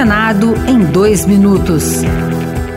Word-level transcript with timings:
Senado 0.00 0.54
em 0.66 0.78
dois 0.78 1.26
minutos. 1.26 2.00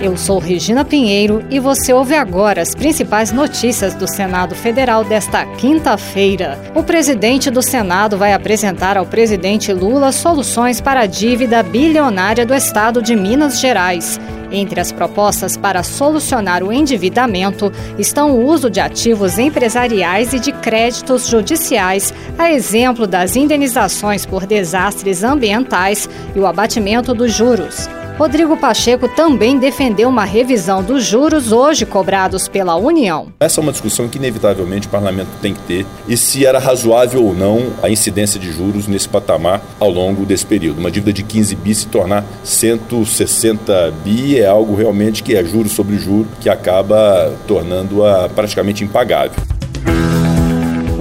Eu 0.00 0.16
sou 0.16 0.40
Regina 0.40 0.84
Pinheiro 0.84 1.46
e 1.48 1.60
você 1.60 1.92
ouve 1.92 2.16
agora 2.16 2.60
as 2.60 2.74
principais 2.74 3.30
notícias 3.30 3.94
do 3.94 4.12
Senado 4.12 4.56
Federal 4.56 5.04
desta 5.04 5.46
quinta-feira. 5.46 6.58
O 6.74 6.82
presidente 6.82 7.48
do 7.48 7.62
Senado 7.62 8.18
vai 8.18 8.32
apresentar 8.32 8.96
ao 8.96 9.06
presidente 9.06 9.72
Lula 9.72 10.10
soluções 10.10 10.80
para 10.80 11.02
a 11.02 11.06
dívida 11.06 11.62
bilionária 11.62 12.44
do 12.44 12.56
estado 12.56 13.00
de 13.00 13.14
Minas 13.14 13.60
Gerais. 13.60 14.18
Entre 14.52 14.78
as 14.78 14.92
propostas 14.92 15.56
para 15.56 15.82
solucionar 15.82 16.62
o 16.62 16.70
endividamento 16.70 17.72
estão 17.98 18.32
o 18.32 18.46
uso 18.46 18.68
de 18.68 18.80
ativos 18.80 19.38
empresariais 19.38 20.34
e 20.34 20.38
de 20.38 20.52
créditos 20.52 21.26
judiciais, 21.26 22.12
a 22.38 22.52
exemplo 22.52 23.06
das 23.06 23.34
indenizações 23.34 24.26
por 24.26 24.44
desastres 24.44 25.24
ambientais 25.24 26.08
e 26.36 26.38
o 26.38 26.46
abatimento 26.46 27.14
dos 27.14 27.32
juros. 27.32 27.88
Rodrigo 28.22 28.56
Pacheco 28.56 29.08
também 29.08 29.58
defendeu 29.58 30.08
uma 30.08 30.24
revisão 30.24 30.80
dos 30.80 31.04
juros 31.04 31.50
hoje 31.50 31.84
cobrados 31.84 32.46
pela 32.46 32.76
União. 32.76 33.26
Essa 33.40 33.60
é 33.60 33.62
uma 33.62 33.72
discussão 33.72 34.06
que 34.06 34.16
inevitavelmente 34.16 34.86
o 34.86 34.90
parlamento 34.90 35.30
tem 35.42 35.52
que 35.52 35.60
ter 35.62 35.86
e 36.06 36.16
se 36.16 36.46
era 36.46 36.60
razoável 36.60 37.24
ou 37.24 37.34
não 37.34 37.72
a 37.82 37.90
incidência 37.90 38.38
de 38.38 38.52
juros 38.52 38.86
nesse 38.86 39.08
patamar 39.08 39.60
ao 39.80 39.90
longo 39.90 40.24
desse 40.24 40.46
período. 40.46 40.78
Uma 40.78 40.88
dívida 40.88 41.12
de 41.12 41.24
15 41.24 41.56
bi 41.56 41.74
se 41.74 41.88
tornar 41.88 42.24
160 42.44 43.92
bi 44.04 44.38
é 44.38 44.46
algo 44.46 44.76
realmente 44.76 45.20
que 45.20 45.34
é 45.34 45.44
juro 45.44 45.68
sobre 45.68 45.98
juro 45.98 46.28
que 46.40 46.48
acaba 46.48 47.34
tornando-a 47.48 48.28
praticamente 48.28 48.84
impagável. 48.84 49.42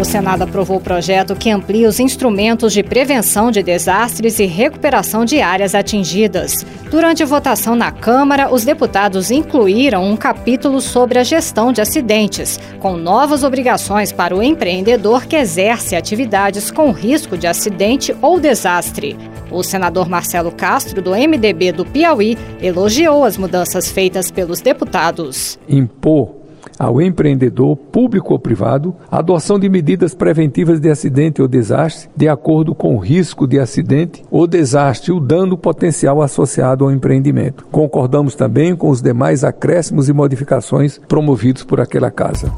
O 0.02 0.04
Senado 0.04 0.42
aprovou 0.42 0.78
o 0.78 0.82
projeto 0.82 1.36
que 1.36 1.52
amplia 1.52 1.88
os 1.88 2.00
instrumentos 2.00 2.74
de 2.74 2.82
prevenção 2.82 3.52
de 3.52 3.62
desastres 3.62 4.40
e 4.40 4.46
recuperação 4.46 5.24
de 5.24 5.40
áreas 5.42 5.76
atingidas. 5.76 6.66
Durante 6.90 7.24
votação 7.24 7.76
na 7.76 7.92
Câmara, 7.92 8.52
os 8.52 8.66
deputados 8.66 9.30
incluíram 9.30 10.04
um 10.04 10.18
capítulo 10.18 10.82
sobre 10.82 11.20
a 11.20 11.24
gestão 11.24 11.72
de 11.72 11.82
acidentes, 11.82 12.60
com 12.80 12.98
novas 12.98 13.44
obrigações 13.44 14.12
para 14.12 14.36
o 14.36 14.42
empreendedor 14.42 15.28
que 15.28 15.36
exerce 15.36 15.96
atividades 15.96 16.72
com 16.72 16.90
risco 16.90 17.38
de 17.38 17.46
acidente 17.46 18.16
ou 18.24 18.40
desastre. 18.40 19.16
O 19.52 19.62
senador 19.62 20.10
Marcelo 20.10 20.52
Castro, 20.52 21.00
do 21.00 21.12
MDB 21.12 21.74
do 21.74 21.86
Piauí, 21.86 22.40
elogiou 22.60 23.24
as 23.24 23.38
mudanças 23.38 23.92
feitas 23.92 24.32
pelos 24.32 24.62
deputados. 24.62 25.60
Impor 25.70 26.41
ao 26.78 27.02
empreendedor, 27.02 27.76
público 27.76 28.34
ou 28.34 28.40
privado, 28.40 28.96
adoção 29.10 29.60
de 29.60 29.70
medidas 29.70 30.14
preventivas 30.14 30.80
de 30.80 30.90
acidente 30.90 31.42
ou 31.42 31.48
desastre, 31.48 32.10
de 32.16 32.28
acordo 32.28 32.74
com 32.74 32.96
o 32.96 33.00
risco 33.00 33.48
de 33.48 33.60
acidente 33.60 34.24
ou 34.30 34.48
desastre 34.48 35.12
o 35.12 35.20
dano 35.20 35.58
potencial 35.58 36.22
associado 36.22 36.84
ao 36.84 36.92
empreendimento. 36.92 37.66
Concordamos 37.72 38.36
também 38.36 38.76
com 38.76 38.90
os 38.90 39.02
demais 39.02 39.44
acréscimos 39.44 40.10
e 40.10 40.14
modificações 40.14 41.00
promovidos 41.08 41.64
por 41.64 41.80
aquela 41.80 42.12
casa. 42.12 42.52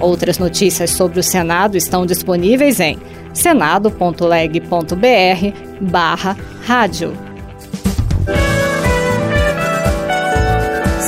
Outras 0.00 0.38
notícias 0.38 0.90
sobre 0.90 1.20
o 1.20 1.22
Senado 1.22 1.76
estão 1.76 2.04
disponíveis 2.04 2.80
em 2.80 2.98
senado.leg.br 3.32 4.66
barra 5.80 6.36
rádio. 6.64 7.25